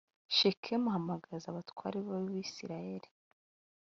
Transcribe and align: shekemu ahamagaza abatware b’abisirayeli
shekemu 0.37 0.85
ahamagaza 0.89 1.45
abatware 1.49 1.97
b’abisirayeli 2.07 3.09